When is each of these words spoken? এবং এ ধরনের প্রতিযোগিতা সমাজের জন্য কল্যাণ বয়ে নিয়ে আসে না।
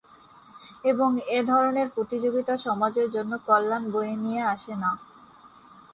এবং 0.83 1.09
এ 1.29 1.39
ধরনের 1.43 1.87
প্রতিযোগিতা 1.89 2.53
সমাজের 2.57 3.07
জন্য 3.11 3.31
কল্যাণ 3.47 3.83
বয়ে 3.91 4.15
নিয়ে 4.15 4.41
আসে 4.45 4.73
না। 4.75 4.91